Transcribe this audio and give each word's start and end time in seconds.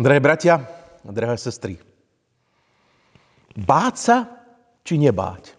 Drahé 0.00 0.16
bratia, 0.16 0.64
drahé 1.04 1.36
sestry, 1.36 1.76
báť 3.52 3.94
sa 4.00 4.16
či 4.80 4.96
nebáť? 4.96 5.52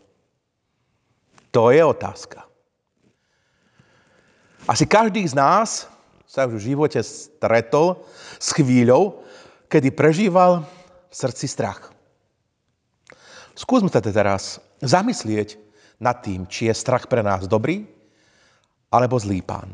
To 1.54 1.70
je 1.70 1.78
otázka. 1.86 2.42
Asi 4.66 4.90
každý 4.90 5.22
z 5.30 5.38
nás 5.38 5.86
sa 6.26 6.50
v 6.50 6.58
živote 6.58 6.98
stretol 7.06 8.02
s 8.42 8.50
chvíľou, 8.58 9.22
kedy 9.70 9.94
prežíval 9.94 10.66
v 10.66 11.14
srdci 11.14 11.46
strach. 11.46 11.94
Skúsme 13.54 13.94
sa 13.94 14.02
teraz 14.02 14.58
zamyslieť 14.82 15.62
nad 16.02 16.18
tým, 16.18 16.50
či 16.50 16.66
je 16.66 16.74
strach 16.74 17.06
pre 17.06 17.22
nás 17.22 17.46
dobrý 17.46 17.86
alebo 18.90 19.22
zlý 19.22 19.46
pán. 19.46 19.70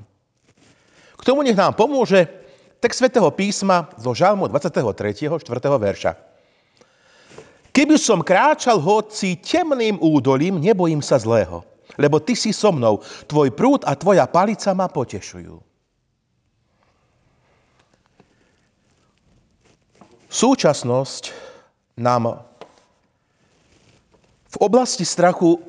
K 1.15 1.23
tomu 1.23 1.47
nech 1.47 1.55
nám 1.55 1.71
pomôže 1.71 2.46
text 2.77 3.01
svätého 3.01 3.29
písma 3.33 3.89
zo 3.97 4.13
Žalmu 4.13 4.47
23. 4.47 5.41
4. 5.41 5.43
verša. 5.77 6.11
Keby 7.73 7.95
som 8.01 8.25
kráčal 8.25 8.81
hoci 8.81 9.37
temným 9.37 10.01
údolím, 10.01 10.57
nebojím 10.57 11.01
sa 11.05 11.21
zlého, 11.21 11.61
lebo 11.97 12.17
ty 12.17 12.33
si 12.33 12.49
so 12.49 12.73
mnou, 12.73 13.05
tvoj 13.29 13.53
prúd 13.53 13.85
a 13.85 13.93
tvoja 13.93 14.25
palica 14.25 14.73
ma 14.73 14.89
potešujú. 14.89 15.61
Súčasnosť 20.27 21.23
nám 22.01 22.45
v 24.47 24.55
oblasti 24.57 25.05
strachu 25.05 25.61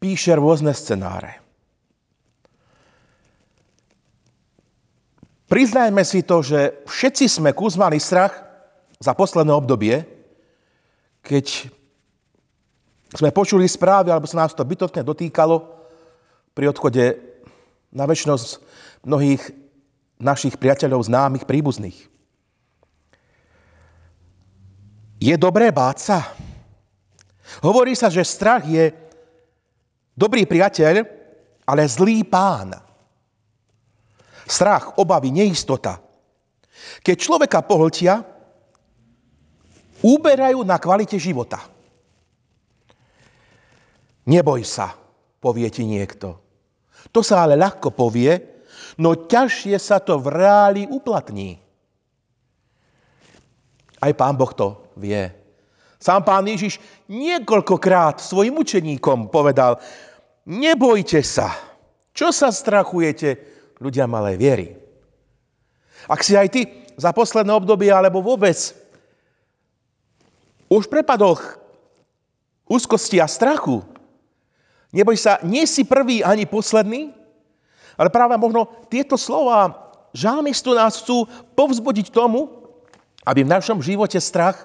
píše 0.00 0.32
rôzne 0.36 0.72
scenáre. 0.72 1.39
Priznajme 5.50 6.06
si 6.06 6.22
to, 6.22 6.46
že 6.46 6.86
všetci 6.86 7.26
sme 7.26 7.50
kúzmali 7.50 7.98
strach 7.98 8.38
za 9.02 9.18
posledné 9.18 9.50
obdobie, 9.50 10.06
keď 11.26 11.66
sme 13.18 13.34
počuli 13.34 13.66
správy, 13.66 14.14
alebo 14.14 14.30
sa 14.30 14.46
nás 14.46 14.54
to 14.54 14.62
bytotne 14.62 15.02
dotýkalo 15.02 15.66
pri 16.54 16.70
odchode 16.70 17.18
na 17.90 18.06
väčšnosť 18.06 18.48
mnohých 19.02 19.42
našich 20.22 20.54
priateľov, 20.54 21.10
známych, 21.10 21.42
príbuzných. 21.42 21.98
Je 25.18 25.34
dobré 25.34 25.74
báť 25.74 25.98
sa? 25.98 26.18
Hovorí 27.58 27.98
sa, 27.98 28.06
že 28.06 28.22
strach 28.22 28.62
je 28.70 28.94
dobrý 30.14 30.46
priateľ, 30.46 31.02
ale 31.66 31.82
zlý 31.90 32.22
pán. 32.22 32.89
Strach, 34.50 34.98
obavy, 34.98 35.30
neistota. 35.30 36.02
Keď 37.06 37.16
človeka 37.16 37.62
pohltia, 37.62 38.26
úberajú 40.02 40.66
na 40.66 40.74
kvalite 40.82 41.14
života. 41.22 41.62
Neboj 44.26 44.66
sa, 44.66 44.90
povie 45.38 45.70
ti 45.70 45.86
niekto. 45.86 46.34
To 47.14 47.22
sa 47.22 47.46
ale 47.46 47.54
ľahko 47.54 47.94
povie, 47.94 48.36
no 48.98 49.14
ťažšie 49.14 49.78
sa 49.78 50.02
to 50.02 50.18
v 50.18 50.26
reáli 50.34 50.82
uplatní. 50.90 51.56
Aj 54.00 54.12
pán 54.16 54.34
Boh 54.34 54.50
to 54.50 54.82
vie. 54.98 55.30
Sám 56.00 56.24
pán 56.24 56.48
Ježiš 56.48 56.80
niekoľkokrát 57.12 58.24
svojim 58.24 58.56
učeníkom 58.56 59.28
povedal, 59.28 59.76
nebojte 60.48 61.20
sa, 61.20 61.52
čo 62.16 62.32
sa 62.32 62.48
strachujete, 62.48 63.36
ľudia 63.80 64.04
malej 64.04 64.36
viery. 64.36 64.66
Ak 66.06 66.20
si 66.20 66.36
aj 66.36 66.48
ty 66.52 66.68
za 67.00 67.10
posledné 67.16 67.50
obdobie 67.56 67.88
alebo 67.88 68.20
vôbec 68.20 68.56
už 70.70 70.86
prepadol 70.86 71.40
úzkosti 72.68 73.18
a 73.18 73.26
strachu, 73.26 73.82
neboj 74.94 75.16
sa, 75.18 75.42
nie 75.42 75.66
si 75.66 75.82
prvý 75.82 76.22
ani 76.22 76.46
posledný, 76.46 77.10
ale 77.98 78.08
práve 78.08 78.36
možno 78.38 78.68
tieto 78.86 79.18
slova 79.18 79.92
žalmistu 80.14 80.72
nás 80.72 81.02
chcú 81.02 81.26
povzbudiť 81.58 82.14
tomu, 82.14 82.48
aby 83.26 83.44
v 83.44 83.52
našom 83.52 83.84
živote 83.84 84.16
strach 84.16 84.64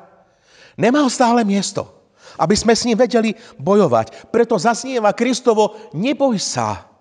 nemal 0.79 1.11
stále 1.11 1.43
miesto. 1.43 1.87
Aby 2.35 2.55
sme 2.55 2.75
s 2.75 2.83
ním 2.83 2.99
vedeli 2.99 3.31
bojovať. 3.59 4.27
Preto 4.27 4.59
zaznieva 4.59 5.15
Kristovo, 5.15 5.75
neboj 5.95 6.35
sa. 6.35 6.94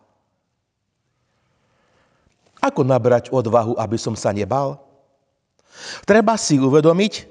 Ako 2.65 2.81
nabrať 2.81 3.29
odvahu, 3.29 3.77
aby 3.77 4.01
som 4.01 4.17
sa 4.17 4.33
nebal? 4.33 4.81
Treba 6.09 6.41
si 6.41 6.57
uvedomiť, 6.57 7.29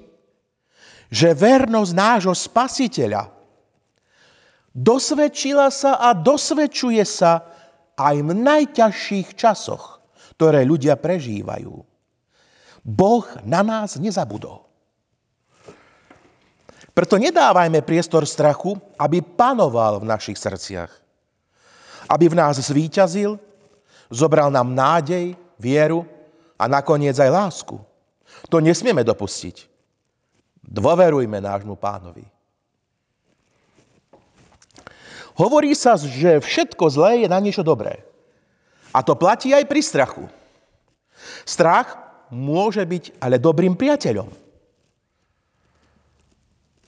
že 1.10 1.34
vernosť 1.34 1.92
nášho 1.98 2.36
spasiteľa 2.38 3.34
dosvedčila 4.78 5.74
sa 5.74 5.98
a 5.98 6.14
dosvedčuje 6.14 7.02
sa 7.02 7.50
aj 7.98 8.16
v 8.22 8.32
najťažších 8.34 9.34
časoch, 9.34 10.02
ktoré 10.38 10.66
ľudia 10.66 10.98
prežívajú. 10.98 11.82
Boh 12.84 13.26
na 13.46 13.62
nás 13.66 13.96
nezabudol. 13.98 14.66
Preto 16.94 17.18
nedávajme 17.18 17.82
priestor 17.82 18.22
strachu, 18.30 18.78
aby 19.02 19.26
panoval 19.26 19.98
v 19.98 20.10
našich 20.14 20.38
srdciach. 20.38 20.94
Aby 22.06 22.30
v 22.30 22.38
nás 22.38 22.62
zvíťazil 22.62 23.42
Zobral 24.12 24.52
nám 24.52 24.76
nádej, 24.76 25.36
vieru 25.60 26.04
a 26.60 26.68
nakoniec 26.68 27.16
aj 27.20 27.32
lásku. 27.32 27.76
To 28.52 28.58
nesmieme 28.60 29.04
dopustiť. 29.04 29.68
Dôverujme 30.64 31.40
nášmu 31.44 31.76
pánovi. 31.76 32.24
Hovorí 35.34 35.74
sa, 35.74 35.98
že 35.98 36.38
všetko 36.40 36.84
zlé 36.94 37.26
je 37.26 37.28
na 37.28 37.42
niečo 37.42 37.66
dobré. 37.66 38.06
A 38.94 39.02
to 39.02 39.18
platí 39.18 39.50
aj 39.50 39.66
pri 39.66 39.82
strachu. 39.82 40.26
Strach 41.44 41.98
môže 42.30 42.86
byť 42.86 43.18
ale 43.18 43.42
dobrým 43.42 43.74
priateľom. 43.74 44.30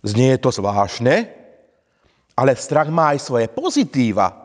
Znie 0.05 0.37
to 0.37 0.53
zvláštne, 0.53 1.25
ale 2.37 2.53
strach 2.53 2.93
má 2.93 3.17
aj 3.17 3.25
svoje 3.25 3.49
pozitíva 3.49 4.44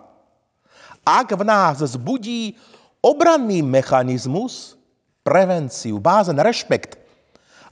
ak 1.05 1.33
v 1.35 1.43
nás 1.45 1.81
zbudí 1.81 2.57
obranný 3.01 3.65
mechanizmus, 3.65 4.77
prevenciu, 5.25 5.97
bázen, 6.01 6.37
rešpekt, 6.37 7.01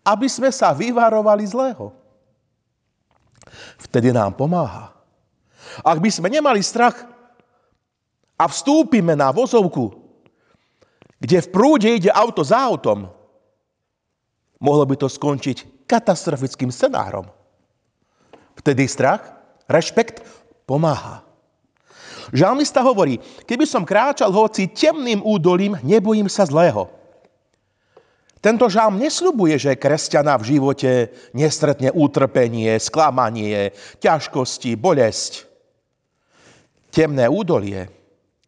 aby 0.04 0.26
sme 0.28 0.48
sa 0.48 0.72
vyvarovali 0.72 1.44
zlého. 1.44 1.92
Vtedy 3.88 4.12
nám 4.12 4.36
pomáha. 4.36 4.92
Ak 5.84 6.00
by 6.00 6.08
sme 6.08 6.32
nemali 6.32 6.64
strach 6.64 6.96
a 8.40 8.44
vstúpime 8.48 9.12
na 9.12 9.28
vozovku, 9.34 9.92
kde 11.18 11.44
v 11.44 11.48
prúde 11.50 11.88
ide 11.90 12.10
auto 12.14 12.46
za 12.46 12.56
autom, 12.56 13.10
mohlo 14.62 14.84
by 14.86 14.94
to 14.96 15.10
skončiť 15.10 15.88
katastrofickým 15.90 16.70
scenárom. 16.70 17.26
Vtedy 18.58 18.86
strach, 18.86 19.34
rešpekt 19.68 20.22
pomáha. 20.64 21.27
Žalmista 22.32 22.84
hovorí, 22.84 23.16
keby 23.48 23.64
som 23.64 23.88
kráčal 23.88 24.28
hoci 24.32 24.68
temným 24.68 25.24
údolím, 25.24 25.80
nebojím 25.80 26.28
sa 26.28 26.44
zlého. 26.44 26.88
Tento 28.38 28.70
žalm 28.70 29.02
nesľubuje, 29.02 29.58
že 29.58 29.80
kresťana 29.80 30.38
v 30.38 30.48
živote 30.54 31.10
nestretne 31.34 31.90
utrpenie, 31.90 32.78
sklamanie, 32.78 33.74
ťažkosti, 33.98 34.78
bolesť. 34.78 35.48
Temné 36.94 37.26
údolie, 37.26 37.90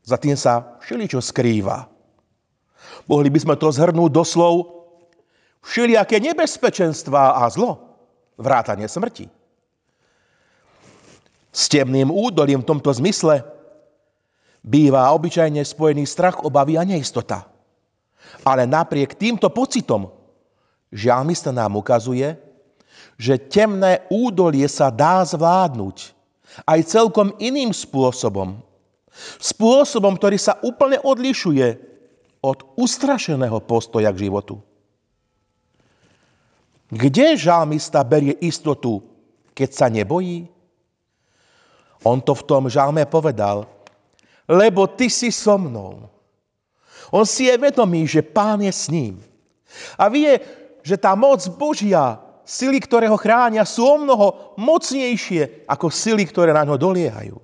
za 0.06 0.14
tým 0.16 0.38
sa 0.38 0.78
všeličo 0.78 1.18
skrýva. 1.18 1.90
Mohli 3.10 3.28
by 3.34 3.38
sme 3.42 3.54
to 3.58 3.68
zhrnúť 3.74 4.10
do 4.14 4.22
slov 4.22 4.54
všelijaké 5.66 6.22
nebezpečenstvá 6.22 7.42
a 7.42 7.50
zlo, 7.50 7.98
vrátanie 8.38 8.86
smrti. 8.86 9.26
S 11.50 11.66
temným 11.66 12.14
údolím 12.14 12.62
v 12.62 12.70
tomto 12.70 12.94
zmysle 12.94 13.42
býva 14.60 15.08
obyčajne 15.16 15.64
spojený 15.64 16.04
strach, 16.04 16.44
obavy 16.44 16.76
a 16.76 16.84
neistota. 16.84 17.48
Ale 18.44 18.68
napriek 18.68 19.16
týmto 19.16 19.48
pocitom 19.50 20.12
žalmista 20.92 21.50
nám 21.50 21.76
ukazuje, 21.80 22.36
že 23.20 23.36
temné 23.36 24.04
údolie 24.08 24.64
sa 24.68 24.88
dá 24.88 25.24
zvládnuť 25.24 26.12
aj 26.64 26.80
celkom 26.88 27.36
iným 27.40 27.72
spôsobom. 27.72 28.60
Spôsobom, 29.40 30.16
ktorý 30.16 30.38
sa 30.40 30.56
úplne 30.64 30.96
odlišuje 31.02 31.90
od 32.40 32.64
ustrašeného 32.80 33.60
postoja 33.68 34.08
k 34.14 34.28
životu. 34.28 34.56
Kde 36.90 37.38
žalmista 37.38 38.02
berie 38.02 38.34
istotu, 38.40 39.04
keď 39.52 39.70
sa 39.70 39.86
nebojí? 39.92 40.48
On 42.02 42.18
to 42.18 42.32
v 42.32 42.46
tom 42.48 42.66
žalme 42.72 43.04
povedal– 43.04 43.66
lebo 44.50 44.90
ty 44.90 45.06
si 45.06 45.30
so 45.30 45.54
mnou. 45.54 46.10
On 47.14 47.22
si 47.22 47.46
je 47.46 47.54
vedomý, 47.54 48.06
že 48.06 48.26
pán 48.26 48.58
je 48.58 48.70
s 48.74 48.90
ním. 48.90 49.22
A 49.94 50.10
vie, 50.10 50.42
že 50.82 50.98
tá 50.98 51.14
moc 51.14 51.38
Božia, 51.54 52.18
sily, 52.42 52.82
ktoré 52.82 53.06
ho 53.06 53.14
chránia, 53.14 53.62
sú 53.62 53.86
o 53.86 53.96
mnoho 54.02 54.58
mocnejšie 54.58 55.70
ako 55.70 55.86
sily, 55.86 56.26
ktoré 56.26 56.50
na 56.50 56.66
ňo 56.66 56.74
doliehajú. 56.74 57.38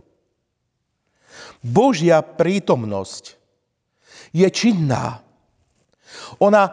Božia 1.62 2.22
prítomnosť 2.22 3.38
je 4.34 4.46
činná. 4.50 5.22
Ona, 6.42 6.70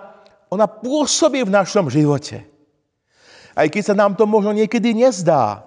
ona 0.50 0.66
pôsobí 0.66 1.46
v 1.46 1.54
našom 1.54 1.90
živote. 1.94 2.46
Aj 3.54 3.70
keď 3.70 3.94
sa 3.94 3.96
nám 3.98 4.18
to 4.18 4.26
možno 4.26 4.54
niekedy 4.54 4.98
nezdá, 4.98 5.62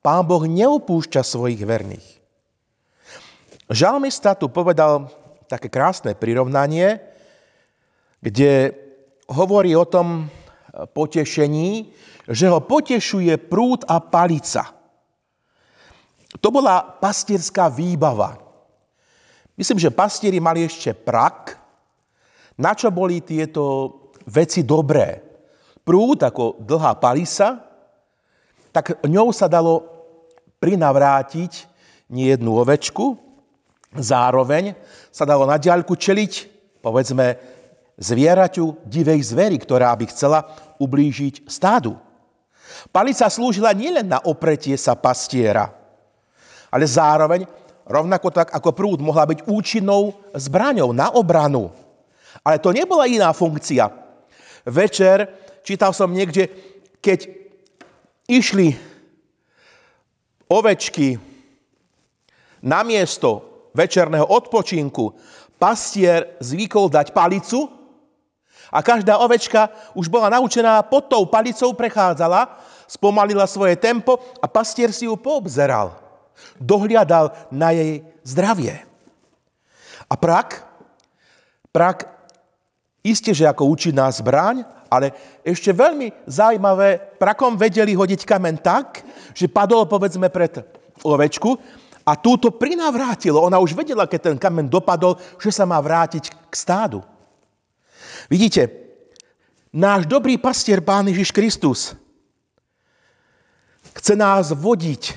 Pán 0.00 0.24
Boh 0.24 0.48
neopúšťa 0.48 1.20
svojich 1.20 1.60
verných. 1.60 2.19
Žalmista 3.70 4.34
tu 4.34 4.50
povedal 4.50 5.06
také 5.46 5.70
krásne 5.70 6.18
prirovnanie, 6.18 6.98
kde 8.18 8.74
hovorí 9.30 9.78
o 9.78 9.86
tom 9.86 10.26
potešení, 10.90 11.94
že 12.26 12.50
ho 12.50 12.58
potešuje 12.58 13.30
prúd 13.46 13.86
a 13.86 14.02
palica. 14.02 14.74
To 16.42 16.50
bola 16.50 16.82
pastierská 16.82 17.70
výbava. 17.70 18.42
Myslím, 19.54 19.78
že 19.78 19.94
pastieri 19.94 20.42
mali 20.42 20.66
ešte 20.66 20.90
prak, 20.90 21.54
na 22.58 22.74
čo 22.74 22.90
boli 22.90 23.22
tieto 23.22 23.94
veci 24.26 24.66
dobré. 24.66 25.22
Prúd 25.86 26.26
ako 26.26 26.58
dlhá 26.58 26.98
palisa, 26.98 27.62
tak 28.74 28.98
ňou 29.06 29.30
sa 29.30 29.46
dalo 29.46 29.86
prinavrátiť 30.58 31.70
nie 32.10 32.34
jednu 32.34 32.58
ovečku, 32.58 33.29
zároveň 33.94 34.74
sa 35.10 35.26
dalo 35.26 35.46
na 35.46 35.58
diaľku 35.58 35.98
čeliť, 35.98 36.32
povedzme, 36.82 37.36
zvieraťu 38.00 38.86
divej 38.86 39.20
zvery, 39.34 39.56
ktorá 39.60 39.92
by 39.96 40.06
chcela 40.08 40.46
ublížiť 40.80 41.50
stádu. 41.50 41.98
Palica 42.94 43.26
slúžila 43.28 43.74
nielen 43.76 44.08
na 44.08 44.22
opretie 44.24 44.78
sa 44.78 44.96
pastiera, 44.96 45.68
ale 46.70 46.86
zároveň 46.86 47.44
Rovnako 47.90 48.30
tak 48.30 48.54
ako 48.54 48.70
prúd 48.70 49.02
mohla 49.02 49.26
byť 49.26 49.50
účinnou 49.50 50.14
zbraňou 50.30 50.94
na 50.94 51.10
obranu. 51.10 51.74
Ale 52.46 52.62
to 52.62 52.70
nebola 52.70 53.10
iná 53.10 53.34
funkcia. 53.34 53.90
Večer 54.62 55.26
čítal 55.66 55.90
som 55.90 56.14
niekde, 56.14 56.46
keď 57.02 57.26
išli 58.30 58.78
ovečky 60.46 61.18
na 62.62 62.86
miesto 62.86 63.49
večerného 63.74 64.26
odpočinku, 64.26 65.14
pastier 65.60 66.36
zvykol 66.40 66.88
dať 66.88 67.12
palicu 67.12 67.68
a 68.70 68.78
každá 68.80 69.18
ovečka 69.18 69.68
už 69.98 70.06
bola 70.06 70.30
naučená 70.30 70.80
pod 70.86 71.10
tou 71.10 71.26
palicou 71.26 71.74
prechádzala, 71.74 72.58
spomalila 72.86 73.44
svoje 73.46 73.74
tempo 73.76 74.18
a 74.38 74.46
pastier 74.46 74.94
si 74.94 75.04
ju 75.10 75.18
poobzeral. 75.18 75.98
Dohliadal 76.56 77.34
na 77.52 77.74
jej 77.74 78.00
zdravie. 78.24 78.80
A 80.10 80.14
prak, 80.16 80.64
prak 81.70 82.08
isté, 83.04 83.36
že 83.36 83.46
ako 83.46 83.70
účinná 83.70 84.08
zbraň, 84.10 84.64
ale 84.90 85.14
ešte 85.46 85.70
veľmi 85.70 86.26
zaujímavé, 86.26 86.98
prakom 87.20 87.54
vedeli 87.54 87.94
hodiť 87.94 88.26
kamen 88.26 88.58
tak, 88.58 89.06
že 89.36 89.46
padol 89.46 89.86
povedzme 89.86 90.26
pred 90.32 90.66
ovečku 91.06 91.54
a 92.10 92.18
túto 92.18 92.50
prinavrátilo. 92.50 93.38
Ona 93.38 93.62
už 93.62 93.78
vedela, 93.78 94.10
keď 94.10 94.34
ten 94.34 94.38
kamen 94.42 94.66
dopadol, 94.66 95.14
že 95.38 95.54
sa 95.54 95.62
má 95.62 95.78
vrátiť 95.78 96.50
k 96.50 96.54
stádu. 96.58 97.06
Vidíte, 98.26 98.66
náš 99.70 100.10
dobrý 100.10 100.34
pastier, 100.34 100.82
Pán 100.82 101.06
Ježiš 101.06 101.30
Kristus, 101.30 101.94
chce 103.94 104.18
nás 104.18 104.50
vodiť 104.50 105.14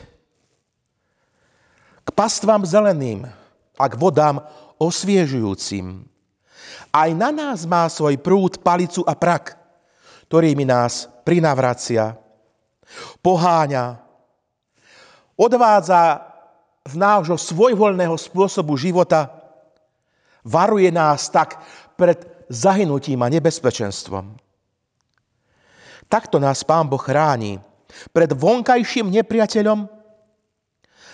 k 2.05 2.09
pastvám 2.13 2.61
zeleným 2.61 3.25
a 3.81 3.85
k 3.89 3.97
vodám 3.97 4.45
osviežujúcim. 4.77 6.05
Aj 6.93 7.09
na 7.17 7.33
nás 7.33 7.65
má 7.65 7.89
svoj 7.89 8.21
prúd, 8.21 8.61
palicu 8.61 9.01
a 9.09 9.17
prak, 9.17 9.57
ktorými 10.29 10.69
nás 10.69 11.09
prinavracia, 11.25 12.13
poháňa, 13.25 13.97
odvádza 15.33 16.32
z 16.83 16.93
nášho 16.99 17.39
svojvoľného 17.39 18.15
spôsobu 18.19 18.75
života, 18.75 19.31
varuje 20.43 20.91
nás 20.91 21.31
tak 21.31 21.63
pred 21.95 22.19
zahynutím 22.51 23.23
a 23.23 23.31
nebezpečenstvom. 23.31 24.35
Takto 26.11 26.37
nás 26.43 26.61
Pán 26.67 26.91
Boh 26.91 26.99
chráni 26.99 27.63
pred 28.11 28.27
vonkajším 28.35 29.09
nepriateľom, 29.15 29.87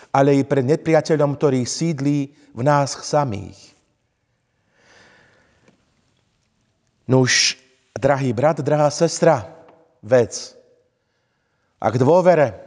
ale 0.09 0.41
i 0.41 0.41
pred 0.41 0.65
nepriateľom, 0.65 1.37
ktorý 1.37 1.61
sídlí 1.69 2.19
v 2.57 2.61
nás 2.65 2.97
samých. 3.05 3.77
Nuž, 7.05 7.57
drahý 7.93 8.33
brat, 8.33 8.61
drahá 8.65 8.89
sestra, 8.89 9.53
vec, 10.01 10.57
ak 11.77 11.93
dôvere 11.97 12.57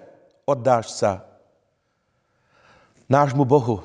oddáš 0.47 0.95
sa 0.95 1.32
nášmu 3.13 3.45
Bohu, 3.45 3.85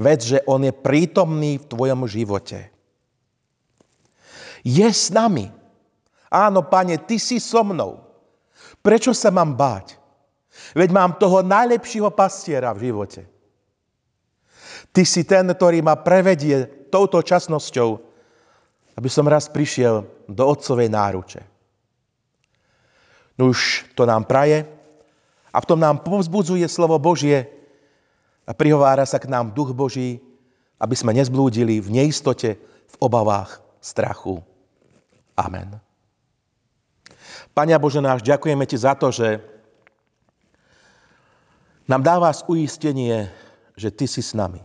vec, 0.00 0.24
že 0.24 0.40
On 0.48 0.64
je 0.64 0.72
prítomný 0.72 1.60
v 1.60 1.68
tvojom 1.68 2.08
živote. 2.08 2.72
Je 4.64 4.88
s 4.88 5.12
nami. 5.12 5.52
Áno, 6.32 6.64
pane, 6.64 6.96
ty 7.04 7.20
si 7.20 7.36
so 7.36 7.60
mnou. 7.60 8.00
Prečo 8.80 9.12
sa 9.12 9.28
mám 9.28 9.52
báť? 9.52 10.00
Veď 10.72 10.88
mám 10.96 11.20
toho 11.20 11.44
najlepšieho 11.44 12.08
pastiera 12.12 12.72
v 12.72 12.88
živote. 12.88 13.28
Ty 14.90 15.02
si 15.04 15.22
ten, 15.28 15.44
ktorý 15.44 15.84
ma 15.84 16.00
prevedie 16.00 16.88
touto 16.88 17.20
časnosťou, 17.20 17.88
aby 18.96 19.08
som 19.08 19.28
raz 19.28 19.48
prišiel 19.48 20.04
do 20.26 20.42
Otcovej 20.44 20.88
náruče. 20.90 21.40
No 23.40 23.52
už 23.52 23.88
to 23.96 24.04
nám 24.04 24.28
praje 24.28 24.79
a 25.50 25.58
v 25.58 25.68
tom 25.68 25.78
nám 25.82 26.06
povzbudzuje 26.06 26.66
slovo 26.70 26.98
Božie 27.02 27.46
a 28.46 28.54
prihovára 28.54 29.06
sa 29.06 29.18
k 29.18 29.30
nám 29.30 29.54
duch 29.54 29.74
Boží, 29.74 30.22
aby 30.80 30.94
sme 30.96 31.14
nezblúdili 31.14 31.82
v 31.82 31.88
neistote, 31.90 32.56
v 32.62 32.96
obavách, 32.98 33.60
strachu. 33.82 34.40
Amen. 35.36 35.78
Pane 37.50 37.74
Bože 37.82 37.98
náš, 38.00 38.22
ďakujeme 38.22 38.64
Ti 38.64 38.76
za 38.78 38.94
to, 38.94 39.10
že 39.10 39.42
nám 41.90 42.06
dáva 42.06 42.30
uistenie, 42.46 43.26
že 43.74 43.90
Ty 43.90 44.06
si 44.06 44.22
s 44.22 44.32
nami. 44.32 44.62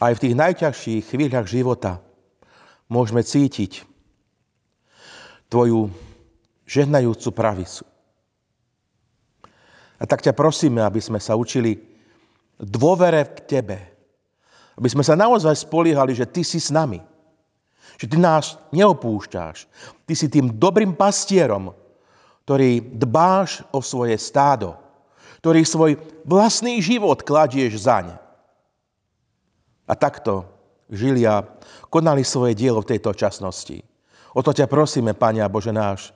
Aj 0.00 0.14
v 0.16 0.22
tých 0.22 0.34
najťažších 0.38 1.12
chvíľach 1.12 1.44
života 1.50 2.00
môžeme 2.88 3.20
cítiť 3.20 3.84
Tvoju 5.50 5.90
žehnajúcu 6.64 7.28
pravicu. 7.34 7.82
A 10.00 10.08
tak 10.08 10.24
ťa 10.24 10.32
prosíme, 10.32 10.80
aby 10.80 10.98
sme 10.98 11.20
sa 11.20 11.36
učili 11.36 11.76
dôvere 12.56 13.28
k 13.36 13.60
Tebe. 13.60 13.78
Aby 14.80 14.88
sme 14.88 15.04
sa 15.04 15.12
naozaj 15.12 15.68
spoliehali, 15.68 16.16
že 16.16 16.24
Ty 16.24 16.40
si 16.40 16.56
s 16.56 16.72
nami. 16.72 17.04
Že 18.00 18.16
Ty 18.16 18.16
nás 18.16 18.56
neopúšťaš. 18.72 19.68
Ty 20.08 20.14
si 20.16 20.26
tým 20.32 20.56
dobrým 20.56 20.96
pastierom, 20.96 21.76
ktorý 22.48 22.80
dbáš 22.96 23.60
o 23.76 23.84
svoje 23.84 24.16
stádo 24.16 24.80
ktorý 25.40 25.64
svoj 25.64 25.92
vlastný 26.28 26.84
život 26.84 27.24
kladieš 27.24 27.88
zaň. 27.88 28.12
A 29.88 29.92
takto 29.96 30.44
žili 30.92 31.24
a 31.24 31.42
konali 31.88 32.22
svoje 32.22 32.52
dielo 32.52 32.84
v 32.84 32.94
tejto 32.94 33.16
časnosti. 33.16 33.80
O 34.36 34.44
to 34.44 34.52
ťa 34.52 34.70
prosíme, 34.70 35.16
Pane 35.16 35.42
Bože 35.48 35.72
náš, 35.72 36.12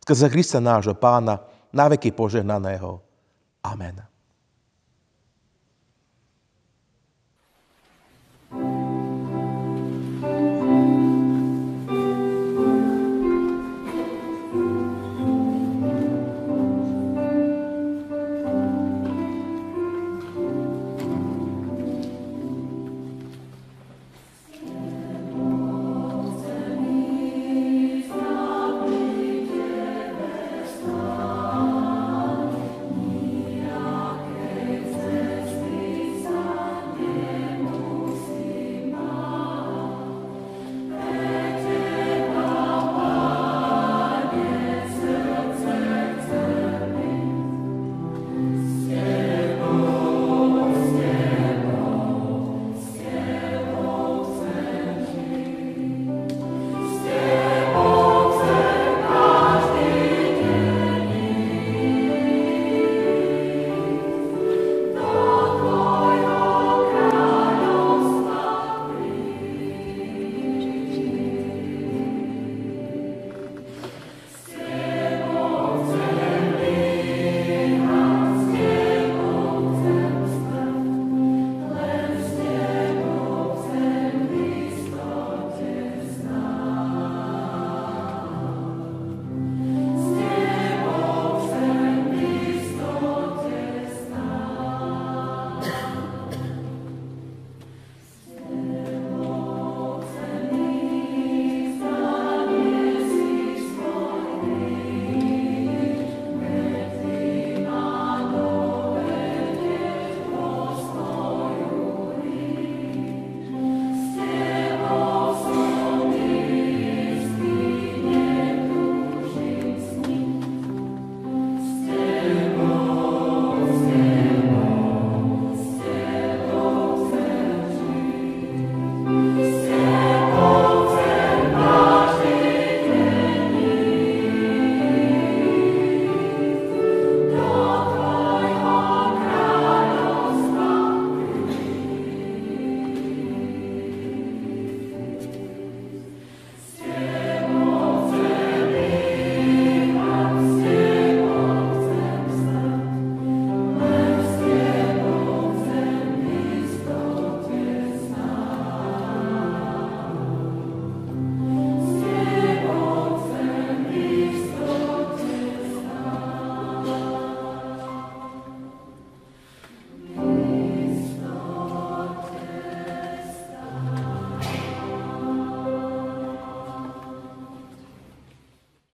skrze 0.00 0.30
Krista 0.30 0.62
nášho 0.62 0.94
Pána, 0.94 1.42
na 1.74 1.90
veky 1.90 2.14
požehnaného. 2.14 3.02
Amen. 3.64 4.07